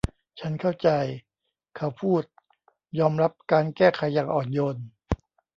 [0.39, 0.89] ฉันเข้าใจ
[1.75, 2.23] เขาพูด
[2.99, 4.77] ยอมรับการแก้ไขอย่างอ่อนโยน